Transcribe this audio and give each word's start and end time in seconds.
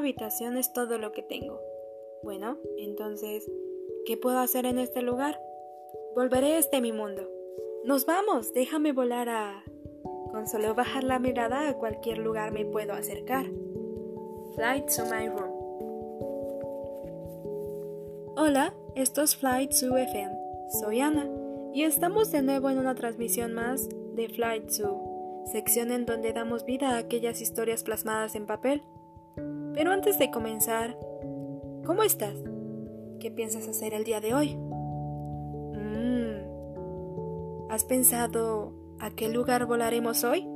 habitación 0.00 0.56
es 0.56 0.72
todo 0.72 0.98
lo 0.98 1.12
que 1.12 1.22
tengo. 1.22 1.60
Bueno, 2.22 2.56
entonces, 2.78 3.50
¿qué 4.06 4.16
puedo 4.16 4.38
hacer 4.38 4.66
en 4.66 4.78
este 4.78 5.02
lugar? 5.02 5.40
Volveré 6.14 6.58
este 6.58 6.80
mi 6.80 6.92
mundo. 6.92 7.28
Nos 7.84 8.06
vamos, 8.06 8.52
déjame 8.52 8.92
volar 8.92 9.28
a... 9.28 9.62
Con 10.32 10.46
solo 10.46 10.74
bajar 10.74 11.04
la 11.04 11.18
mirada 11.18 11.68
a 11.68 11.74
cualquier 11.74 12.18
lugar 12.18 12.52
me 12.52 12.64
puedo 12.64 12.92
acercar. 12.92 13.46
Flight 14.54 14.86
to 14.96 15.04
my 15.04 15.28
room. 15.28 15.50
Hola, 18.36 18.74
esto 18.94 19.22
es 19.22 19.36
Flight 19.36 19.72
to 19.80 19.96
FM. 19.96 20.34
Soy 20.80 21.00
Ana 21.00 21.28
y 21.74 21.82
estamos 21.82 22.32
de 22.32 22.42
nuevo 22.42 22.70
en 22.70 22.78
una 22.78 22.94
transmisión 22.94 23.52
más 23.52 23.88
de 24.14 24.28
Flight 24.28 24.70
to, 24.78 25.44
sección 25.52 25.90
en 25.90 26.06
donde 26.06 26.32
damos 26.32 26.64
vida 26.64 26.90
a 26.90 26.98
aquellas 26.98 27.40
historias 27.40 27.82
plasmadas 27.82 28.34
en 28.34 28.46
papel. 28.46 28.82
Pero 29.74 29.92
antes 29.92 30.18
de 30.18 30.30
comenzar, 30.30 30.96
¿cómo 31.84 32.02
estás? 32.02 32.34
¿Qué 33.20 33.30
piensas 33.30 33.68
hacer 33.68 33.94
el 33.94 34.04
día 34.04 34.20
de 34.20 34.34
hoy? 34.34 34.56
Mm, 35.74 36.40
¿Has 37.70 37.84
pensado 37.84 38.72
a 38.98 39.10
qué 39.10 39.28
lugar 39.28 39.66
volaremos 39.66 40.24
hoy? 40.24 40.46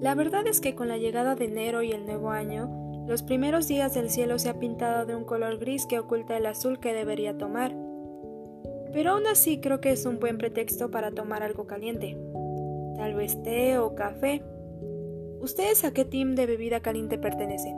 La 0.00 0.14
verdad 0.16 0.46
es 0.46 0.60
que 0.60 0.74
con 0.74 0.88
la 0.88 0.98
llegada 0.98 1.36
de 1.36 1.44
enero 1.44 1.82
y 1.82 1.92
el 1.92 2.06
nuevo 2.06 2.30
año, 2.30 3.04
los 3.06 3.22
primeros 3.22 3.68
días 3.68 3.94
del 3.94 4.10
cielo 4.10 4.38
se 4.38 4.48
ha 4.48 4.58
pintado 4.58 5.06
de 5.06 5.14
un 5.14 5.24
color 5.24 5.58
gris 5.58 5.86
que 5.86 5.98
oculta 5.98 6.36
el 6.36 6.46
azul 6.46 6.80
que 6.80 6.92
debería 6.92 7.38
tomar. 7.38 7.74
Pero 8.92 9.12
aún 9.12 9.26
así 9.26 9.60
creo 9.60 9.80
que 9.80 9.92
es 9.92 10.04
un 10.06 10.18
buen 10.18 10.38
pretexto 10.38 10.90
para 10.90 11.12
tomar 11.12 11.42
algo 11.42 11.66
caliente. 11.66 12.16
Tal 12.96 13.14
vez 13.14 13.42
té 13.42 13.78
o 13.78 13.94
café. 13.94 14.42
¿Ustedes 15.42 15.84
a 15.84 15.92
qué 15.92 16.04
team 16.04 16.36
de 16.36 16.46
bebida 16.46 16.78
caliente 16.78 17.18
pertenecen? 17.18 17.76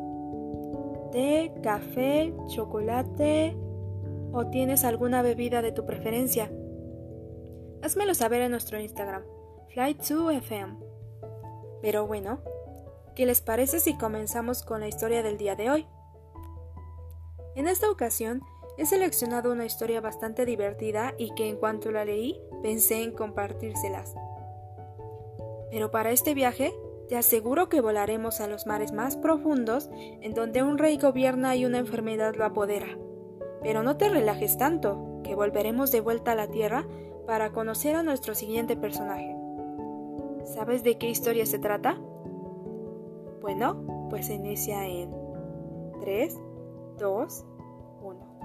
¿Té, 1.12 1.50
café, 1.62 2.34
chocolate? 2.48 3.56
¿O 4.32 4.48
tienes 4.50 4.84
alguna 4.84 5.22
bebida 5.22 5.62
de 5.62 5.72
tu 5.72 5.86
preferencia? 5.86 6.52
Házmelo 7.80 8.12
saber 8.14 8.42
en 8.42 8.50
nuestro 8.50 8.78
Instagram, 8.78 9.22
Flight2FM. 9.74 10.76
Pero 11.80 12.06
bueno, 12.06 12.40
¿qué 13.14 13.24
les 13.24 13.40
parece 13.40 13.80
si 13.80 13.96
comenzamos 13.96 14.62
con 14.62 14.80
la 14.80 14.88
historia 14.88 15.22
del 15.22 15.38
día 15.38 15.56
de 15.56 15.70
hoy? 15.70 15.86
En 17.56 17.66
esta 17.66 17.90
ocasión 17.90 18.42
he 18.76 18.84
seleccionado 18.84 19.50
una 19.50 19.64
historia 19.64 20.02
bastante 20.02 20.44
divertida 20.44 21.14
y 21.16 21.34
que 21.34 21.48
en 21.48 21.56
cuanto 21.56 21.90
la 21.90 22.04
leí 22.04 22.38
pensé 22.62 23.02
en 23.02 23.12
compartírselas. 23.12 24.14
Pero 25.70 25.90
para 25.90 26.10
este 26.10 26.34
viaje 26.34 26.74
te 27.14 27.18
aseguro 27.18 27.68
que 27.68 27.80
volaremos 27.80 28.40
a 28.40 28.48
los 28.48 28.66
mares 28.66 28.92
más 28.92 29.16
profundos, 29.16 29.88
en 29.94 30.34
donde 30.34 30.64
un 30.64 30.78
rey 30.78 30.98
gobierna 30.98 31.54
y 31.54 31.64
una 31.64 31.78
enfermedad 31.78 32.34
lo 32.34 32.44
apodera. 32.44 32.98
Pero 33.62 33.84
no 33.84 33.96
te 33.96 34.08
relajes 34.08 34.58
tanto, 34.58 35.20
que 35.22 35.36
volveremos 35.36 35.92
de 35.92 36.00
vuelta 36.00 36.32
a 36.32 36.34
la 36.34 36.48
Tierra 36.48 36.88
para 37.24 37.52
conocer 37.52 37.94
a 37.94 38.02
nuestro 38.02 38.34
siguiente 38.34 38.76
personaje. 38.76 39.32
¿Sabes 40.42 40.82
de 40.82 40.98
qué 40.98 41.08
historia 41.08 41.46
se 41.46 41.60
trata? 41.60 42.00
Bueno, 43.40 44.08
pues 44.10 44.28
inicia 44.28 44.84
en 44.84 45.14
3, 46.00 46.36
2, 46.98 47.44
1. 48.02 48.38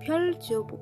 Pyeoljubu. 0.00 0.78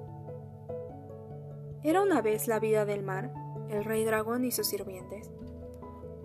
Era 1.82 2.00
una 2.00 2.22
vez 2.22 2.48
la 2.48 2.60
vida 2.60 2.86
del 2.86 3.02
mar, 3.02 3.30
el 3.68 3.84
rey 3.84 4.06
dragón 4.06 4.46
y 4.46 4.52
sus 4.52 4.68
sirvientes. 4.68 5.30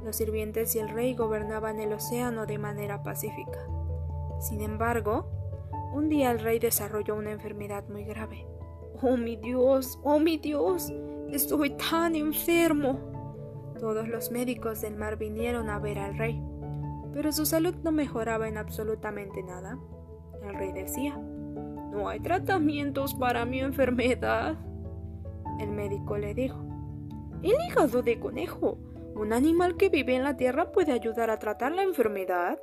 Los 0.08 0.16
sirvientes 0.16 0.74
y 0.74 0.80
el 0.80 0.88
rey 0.88 1.16
gobernaban 1.16 1.82
el 1.82 1.92
océano 1.92 2.46
de 2.46 2.58
manera 2.58 3.04
pacífica. 3.04 3.60
Sin 4.40 4.62
embargo, 4.62 5.30
un 5.94 6.08
día 6.08 6.32
el 6.32 6.40
rey 6.40 6.60
desarrolló 6.60 7.18
una 7.18 7.32
enfermedad 7.32 7.84
muy 7.90 8.06
grave. 8.06 8.48
¡Oh 9.02 9.18
mi 9.18 9.36
Dios! 9.36 10.00
¡Oh 10.04 10.18
mi 10.18 10.38
Dios! 10.38 10.94
Estoy 11.30 11.72
tan 11.72 12.16
enfermo. 12.16 13.74
Todos 13.82 14.08
los 14.08 14.32
médicos 14.32 14.80
del 14.80 14.96
mar 14.96 15.18
vinieron 15.18 15.70
a 15.70 15.78
ver 15.78 16.00
al 16.00 16.18
rey, 16.18 16.42
pero 17.12 17.34
su 17.34 17.46
salud 17.46 17.76
no 17.84 17.92
mejoraba 17.92 18.48
en 18.48 18.56
absolutamente 18.56 19.44
nada. 19.44 19.78
El 20.42 20.56
rey 20.56 20.72
decía, 20.72 21.18
no 21.18 22.08
hay 22.08 22.22
tratamientos 22.22 23.14
para 23.14 23.46
mi 23.46 23.60
enfermedad. 23.60 24.56
El 25.60 25.72
médico 25.72 26.18
le 26.18 26.34
dijo, 26.34 26.64
el 27.44 27.56
hígado 27.68 28.04
de 28.04 28.22
conejo, 28.22 28.78
un 29.18 29.34
animal 29.34 29.78
que 29.78 29.90
vive 29.90 30.16
en 30.16 30.24
la 30.24 30.38
tierra 30.38 30.72
puede 30.72 30.92
ayudar 30.92 31.30
a 31.30 31.40
tratar 31.40 31.72
la 31.72 31.84
enfermedad. 31.84 32.62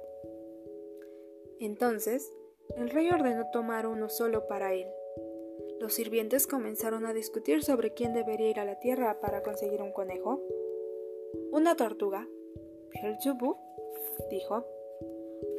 Entonces, 1.59 2.33
el 2.77 2.91
rey 2.91 3.11
ordenó 3.11 3.47
tomar 3.53 3.87
uno 3.87 4.09
solo 4.09 4.47
para 4.47 4.73
él. 4.73 4.87
Los 5.81 5.95
sirvientes 5.95 6.47
comenzaron 6.47 7.07
a 7.07 7.13
discutir 7.13 7.63
sobre 7.65 7.93
quién 7.93 8.15
debería 8.15 8.51
ir 8.51 8.61
a 8.61 8.65
la 8.65 8.79
tierra 8.79 9.21
para 9.21 9.43
conseguir 9.43 9.83
un 9.83 9.93
conejo. 9.93 10.41
Una 11.51 11.77
tortuga, 11.77 12.29
Pielchubu, 12.91 13.57
dijo, 14.31 14.65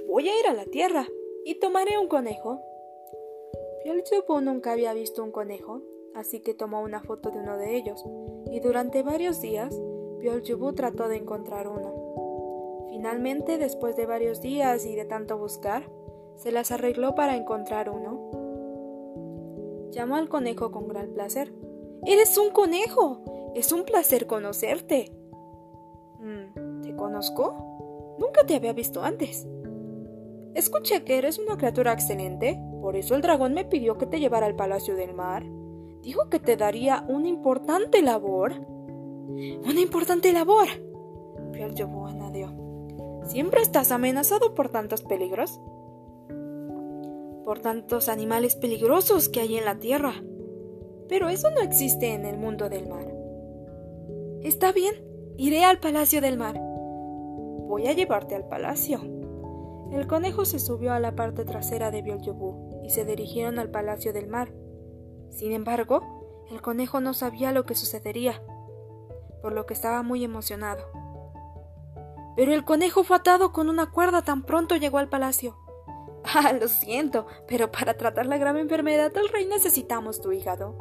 Voy 0.08 0.30
a 0.30 0.40
ir 0.40 0.48
a 0.48 0.54
la 0.54 0.66
tierra 0.66 1.08
y 1.44 1.56
tomaré 1.60 1.98
un 1.98 2.08
conejo. 2.08 2.62
Pielchubu 3.84 4.40
nunca 4.40 4.72
había 4.72 4.94
visto 4.94 5.24
un 5.24 5.32
conejo, 5.32 5.82
así 6.14 6.40
que 6.40 6.54
tomó 6.54 6.82
una 6.82 7.02
foto 7.02 7.32
de 7.32 7.40
uno 7.40 7.58
de 7.58 7.76
ellos, 7.76 8.04
y 8.50 8.62
durante 8.62 9.04
varios 9.04 9.42
días 9.42 9.78
Pielchubu 10.26 10.74
trató 10.74 11.08
de 11.08 11.18
encontrar 11.18 11.68
uno. 11.68 12.88
Finalmente, 12.90 13.60
después 13.60 13.96
de 13.96 14.08
varios 14.08 14.42
días 14.42 14.84
y 14.84 14.96
de 14.96 15.06
tanto 15.06 15.38
buscar, 15.38 15.88
se 16.36 16.52
las 16.52 16.72
arregló 16.72 17.14
para 17.14 17.36
encontrar 17.36 17.92
uno. 17.92 18.32
Llamó 19.92 20.16
al 20.16 20.28
conejo 20.28 20.72
con 20.72 20.88
gran 20.88 21.14
placer. 21.14 21.54
¡Eres 22.08 22.40
un 22.40 22.50
conejo! 22.50 23.52
Es 23.54 23.72
un 23.72 23.84
placer 23.84 24.26
conocerte. 24.26 25.12
Mm, 26.18 26.82
¿Te 26.82 26.96
conozco? 26.96 28.16
Nunca 28.18 28.48
te 28.48 28.56
había 28.56 28.74
visto 28.74 29.04
antes. 29.04 29.48
Escuché 30.56 31.04
que 31.04 31.20
eres 31.20 31.38
una 31.38 31.56
criatura 31.56 31.94
excelente, 31.94 32.60
por 32.82 32.96
eso 32.96 33.14
el 33.14 33.22
dragón 33.22 33.54
me 33.54 33.64
pidió 33.64 34.00
que 34.00 34.08
te 34.08 34.20
llevara 34.20 34.48
al 34.48 34.56
Palacio 34.56 34.96
del 34.96 35.14
Mar. 35.14 35.46
Dijo 36.02 36.32
que 36.32 36.40
te 36.40 36.58
daría 36.58 37.06
una 37.08 37.28
importante 37.28 38.02
labor. 38.02 38.74
¿Una 39.28 39.80
importante 39.80 40.32
labor? 40.32 40.68
Piel 41.52 41.74
añadió. 42.08 42.54
¿Siempre 43.24 43.62
estás 43.62 43.92
amenazado 43.92 44.54
por 44.54 44.70
tantos 44.70 45.02
peligros? 45.02 45.60
Por 47.44 47.60
tantos 47.60 48.08
animales 48.10 48.56
peligrosos 48.56 49.30
que 49.30 49.42
hay 49.42 49.58
en 49.58 49.66
la 49.66 49.80
tierra. 49.80 50.14
Pero 51.10 51.30
eso 51.30 51.50
no 51.52 51.62
existe 51.62 52.14
en 52.14 52.26
el 52.26 52.38
mundo 52.38 52.70
del 52.70 52.88
mar. 52.88 53.08
Está 54.42 54.72
bien, 54.72 54.94
iré 55.38 55.64
al 55.64 55.80
Palacio 55.80 56.22
del 56.22 56.38
Mar. 56.38 56.60
Voy 56.60 57.88
a 57.88 57.94
llevarte 57.94 58.36
al 58.36 58.48
palacio. 58.48 59.02
El 59.92 60.08
conejo 60.08 60.46
se 60.46 60.60
subió 60.60 60.94
a 60.94 61.00
la 61.00 61.16
parte 61.16 61.46
trasera 61.46 61.90
de 61.90 62.02
Biolyobu 62.02 62.84
y 62.84 62.90
se 62.90 63.06
dirigieron 63.06 63.60
al 63.60 63.72
Palacio 63.72 64.14
del 64.14 64.28
Mar. 64.28 64.54
Sin 65.30 65.52
embargo, 65.52 66.02
el 66.52 66.62
conejo 66.62 67.02
no 67.02 67.14
sabía 67.14 67.52
lo 67.52 67.66
que 67.66 67.76
sucedería, 67.76 68.42
por 69.46 69.54
lo 69.54 69.68
que 69.68 69.76
estaba 69.76 70.02
muy 70.02 70.24
emocionado. 70.24 70.90
Pero 72.36 72.52
el 72.52 72.66
conejo 72.66 73.04
fue 73.04 73.18
atado 73.18 73.52
con 73.52 73.70
una 73.70 73.92
cuerda 73.92 74.24
tan 74.24 74.42
pronto 74.42 74.76
llegó 74.76 74.98
al 74.98 75.08
palacio. 75.08 75.56
Ah, 76.34 76.52
lo 76.60 76.68
siento, 76.68 77.28
pero 77.48 77.72
para 77.72 77.94
tratar 77.94 78.26
la 78.26 78.40
grave 78.40 78.60
enfermedad 78.60 79.14
del 79.14 79.30
rey 79.30 79.46
necesitamos 79.46 80.20
tu 80.20 80.32
hígado. 80.32 80.76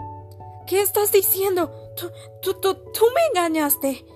¿Qué 0.66 0.80
estás 0.80 1.12
diciendo? 1.12 1.70
Tú, 1.94 2.06
tú, 2.40 2.54
tú, 2.54 2.74
tú 2.76 3.04
me 3.14 3.20
engañaste. 3.42 4.06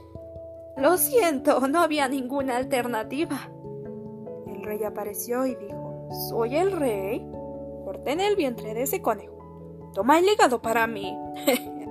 Lo 0.79 0.97
siento, 0.97 1.69
no 1.69 1.83
había 1.83 2.09
ninguna 2.09 2.57
alternativa. 2.57 3.51
El 4.47 4.63
rey 4.63 4.83
apareció 4.83 5.45
y 5.45 5.57
dijo, 5.57 6.09
¿Soy 6.31 6.57
el 6.57 6.73
rey? 6.73 7.31
Corté 7.85 8.13
en 8.13 8.21
el 8.23 8.35
vientre 8.35 8.73
de 8.73 8.85
ese 8.85 9.03
conejo. 9.03 9.91
Toma 9.93 10.19
el 10.19 10.25
hígado 10.27 10.63
para 10.63 10.87
mí. 10.87 11.15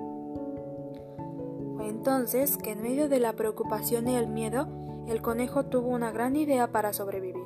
Entonces 2.07 2.55
que 2.55 2.71
en 2.71 2.81
medio 2.81 3.09
de 3.09 3.19
la 3.19 3.33
preocupación 3.33 4.07
y 4.07 4.15
el 4.15 4.27
miedo, 4.27 4.69
el 5.09 5.21
conejo 5.21 5.65
tuvo 5.65 5.89
una 5.89 6.09
gran 6.09 6.37
idea 6.37 6.71
para 6.71 6.93
sobrevivir. 6.93 7.43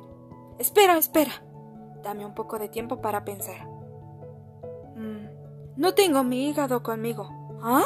Espera, 0.60 0.96
espera. 0.98 1.32
Dame 2.04 2.24
un 2.24 2.32
poco 2.32 2.60
de 2.60 2.68
tiempo 2.68 3.00
para 3.00 3.24
pensar. 3.24 3.66
Mm, 4.94 5.26
no 5.76 5.94
tengo 5.94 6.22
mi 6.22 6.48
hígado 6.48 6.84
conmigo. 6.84 7.28
¿Ah? 7.60 7.82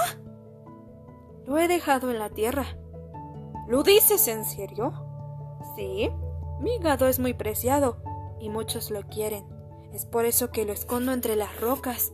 Lo 1.47 1.57
he 1.57 1.67
dejado 1.67 2.11
en 2.11 2.19
la 2.19 2.29
tierra. 2.29 2.67
¿Lo 3.67 3.83
dices 3.83 4.29
en 4.29 4.45
serio? 4.45 4.93
Sí. 5.77 6.11
Mi 6.61 6.75
hígado 6.75 7.09
es 7.09 7.19
muy 7.19 7.33
preciado 7.33 8.03
y 8.39 8.51
muchos 8.51 8.91
lo 8.91 9.01
quieren. 9.05 9.47
Es 9.95 10.05
por 10.05 10.27
eso 10.27 10.51
que 10.51 10.67
lo 10.67 10.75
escondo 10.75 11.13
entre 11.13 11.37
las 11.37 11.59
rocas. 11.59 12.13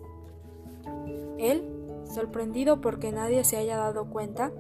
Él, 1.38 1.68
sorprendido 2.12 2.80
porque 2.80 3.12
nadie 3.12 3.44
se 3.44 3.56
haya 3.56 3.76
dado 3.76 4.10
cuenta, 4.10 4.52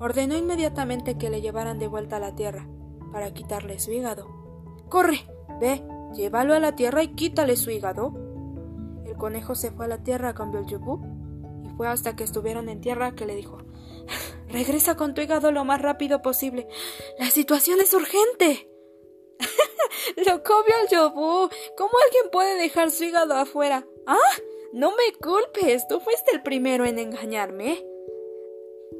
ordenó 0.00 0.36
inmediatamente 0.36 1.18
que 1.18 1.30
le 1.30 1.40
llevaran 1.40 1.78
de 1.78 1.88
vuelta 1.88 2.16
a 2.16 2.20
la 2.20 2.34
tierra 2.34 2.68
para 3.12 3.32
quitarle 3.32 3.78
su 3.78 3.92
hígado. 3.92 4.28
Corre, 4.88 5.26
ve, 5.60 5.82
llévalo 6.14 6.54
a 6.54 6.60
la 6.60 6.74
tierra 6.74 7.02
y 7.02 7.14
quítale 7.14 7.56
su 7.56 7.70
hígado. 7.70 8.12
El 9.04 9.16
conejo 9.16 9.54
se 9.54 9.70
fue 9.70 9.86
a 9.86 9.88
la 9.88 10.02
tierra 10.02 10.34
con 10.34 10.52
Beelzebub 10.52 11.00
y 11.64 11.68
fue 11.76 11.88
hasta 11.88 12.16
que 12.16 12.24
estuvieron 12.24 12.68
en 12.68 12.80
tierra 12.80 13.12
que 13.12 13.26
le 13.26 13.34
dijo 13.34 13.58
Regresa 14.48 14.96
con 14.96 15.14
tu 15.14 15.20
hígado 15.20 15.52
lo 15.52 15.64
más 15.64 15.82
rápido 15.82 16.22
posible. 16.22 16.68
La 17.18 17.30
situación 17.30 17.80
es 17.80 17.92
urgente. 17.92 18.70
Loco 20.26 20.64
Beelzebub, 20.66 21.50
¿cómo 21.76 21.92
alguien 22.06 22.30
puede 22.32 22.56
dejar 22.56 22.90
su 22.90 23.04
hígado 23.04 23.34
afuera? 23.34 23.86
¡Ah! 24.06 24.16
No 24.72 24.90
me 24.90 25.18
culpes, 25.20 25.86
tú 25.88 26.00
fuiste 26.00 26.32
el 26.32 26.42
primero 26.42 26.84
en 26.84 26.98
engañarme. 26.98 27.84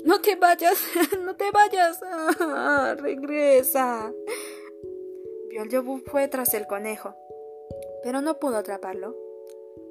No 0.05 0.21
te 0.21 0.37
vayas, 0.37 0.79
no 1.25 1.37
te 1.37 1.51
vayas. 1.51 2.01
Regresa. 3.01 4.13
Beelzebub 5.51 6.03
fue 6.07 6.29
tras 6.29 6.55
el 6.55 6.67
conejo, 6.67 7.15
pero 8.03 8.21
no 8.21 8.39
pudo 8.39 8.59
atraparlo. 8.59 9.17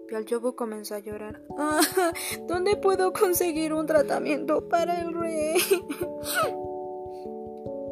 Beelzebub 0.10 0.56
comenzó 0.56 0.96
a 0.96 1.00
llorar. 1.00 1.42
Ah, 1.58 1.82
¿Dónde 2.48 2.78
puedo 2.78 3.12
conseguir 3.14 3.74
un 3.74 3.86
tratamiento 3.86 4.68
para 4.70 5.02
el 5.02 5.14
rey? 5.14 5.58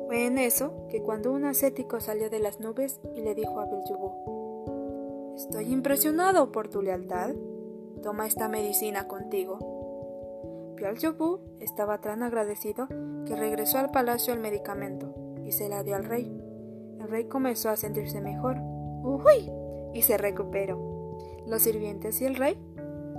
Fue 0.07 0.25
en 0.25 0.37
eso 0.37 0.87
que 0.89 1.01
cuando 1.01 1.31
un 1.31 1.45
ascético 1.45 1.99
salió 1.99 2.29
de 2.29 2.39
las 2.39 2.59
nubes 2.59 2.99
y 3.13 3.21
le 3.21 3.35
dijo 3.35 3.59
a 3.59 3.65
Beelzebub, 3.65 4.35
Estoy 5.35 5.73
impresionado 5.73 6.51
por 6.53 6.69
tu 6.69 6.81
lealtad. 6.81 7.35
Toma 8.05 8.27
esta 8.27 8.47
medicina 8.47 9.07
contigo. 9.07 9.57
Beelzebub 10.79 11.39
estaba 11.59 12.01
tan 12.01 12.21
agradecido 12.21 12.87
que 13.25 13.35
regresó 13.35 13.79
al 13.79 13.89
palacio 13.89 14.31
el 14.31 14.39
medicamento 14.39 15.15
y 15.43 15.53
se 15.53 15.69
la 15.69 15.81
dio 15.81 15.95
al 15.95 16.05
rey. 16.05 16.39
El 16.99 17.09
rey 17.09 17.23
comenzó 17.23 17.71
a 17.71 17.75
sentirse 17.75 18.21
mejor. 18.21 18.57
¡Uy! 18.59 19.51
Y 19.95 20.03
se 20.03 20.19
recuperó. 20.19 21.17
Los 21.47 21.63
sirvientes 21.63 22.21
y 22.21 22.25
el 22.25 22.35
rey 22.35 22.59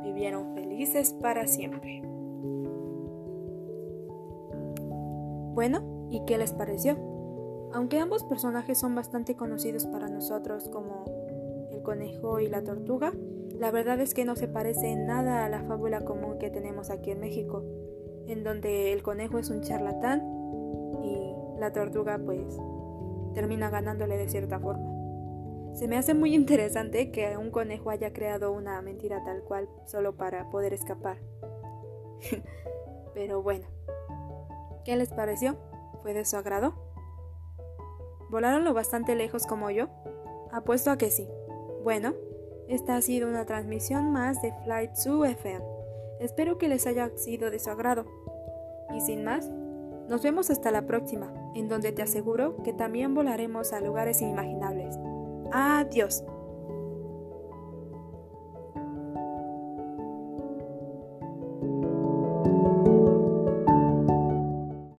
vivieron 0.04 0.54
felices 0.54 1.14
para 1.14 1.48
siempre. 1.48 2.02
Bueno, 5.52 6.06
¿y 6.12 6.24
qué 6.26 6.38
les 6.38 6.52
pareció? 6.52 6.96
Aunque 7.72 7.98
ambos 7.98 8.22
personajes 8.22 8.78
son 8.78 8.94
bastante 8.94 9.34
conocidos 9.34 9.84
para 9.84 10.06
nosotros 10.06 10.68
como 10.68 11.06
el 11.72 11.82
conejo 11.82 12.38
y 12.38 12.46
la 12.46 12.62
tortuga, 12.62 13.12
la 13.58 13.70
verdad 13.70 14.00
es 14.00 14.12
que 14.12 14.24
no 14.24 14.36
se 14.36 14.48
parece 14.48 14.90
en 14.90 15.06
nada 15.06 15.44
a 15.44 15.48
la 15.48 15.62
fábula 15.62 16.04
común 16.04 16.38
que 16.38 16.50
tenemos 16.50 16.90
aquí 16.90 17.10
en 17.10 17.20
México, 17.20 17.64
en 18.26 18.44
donde 18.44 18.92
el 18.92 19.02
conejo 19.02 19.38
es 19.38 19.50
un 19.50 19.62
charlatán 19.62 20.20
y 21.02 21.34
la 21.58 21.72
tortuga 21.72 22.18
pues 22.18 22.58
termina 23.34 23.70
ganándole 23.70 24.16
de 24.16 24.28
cierta 24.28 24.58
forma. 24.58 24.96
Se 25.74 25.88
me 25.88 25.96
hace 25.96 26.14
muy 26.14 26.34
interesante 26.34 27.10
que 27.10 27.36
un 27.36 27.50
conejo 27.50 27.90
haya 27.90 28.12
creado 28.12 28.52
una 28.52 28.80
mentira 28.82 29.22
tal 29.24 29.42
cual 29.42 29.68
solo 29.84 30.16
para 30.16 30.48
poder 30.50 30.72
escapar. 30.72 31.18
Pero 33.14 33.42
bueno, 33.42 33.66
¿qué 34.84 34.96
les 34.96 35.10
pareció? 35.10 35.56
¿Fue 36.02 36.14
de 36.14 36.24
su 36.24 36.36
agrado? 36.36 36.74
¿Volaron 38.30 38.64
lo 38.64 38.74
bastante 38.74 39.14
lejos 39.14 39.46
como 39.46 39.70
yo? 39.70 39.88
Apuesto 40.50 40.90
a 40.90 40.98
que 40.98 41.10
sí. 41.10 41.28
Bueno, 41.84 42.14
esta 42.68 42.96
ha 42.96 43.00
sido 43.02 43.28
una 43.28 43.44
transmisión 43.44 44.12
más 44.12 44.42
de 44.42 44.52
Flight 44.64 44.92
2 45.04 45.28
FM. 45.28 45.64
Espero 46.20 46.58
que 46.58 46.68
les 46.68 46.86
haya 46.86 47.10
sido 47.16 47.50
de 47.50 47.58
su 47.58 47.70
agrado. 47.70 48.06
Y 48.94 49.00
sin 49.00 49.24
más, 49.24 49.48
nos 50.08 50.22
vemos 50.22 50.50
hasta 50.50 50.70
la 50.70 50.86
próxima, 50.86 51.32
en 51.54 51.68
donde 51.68 51.92
te 51.92 52.02
aseguro 52.02 52.62
que 52.62 52.72
también 52.72 53.14
volaremos 53.14 53.72
a 53.72 53.80
lugares 53.80 54.22
inimaginables. 54.22 54.96
Adiós. 55.52 56.24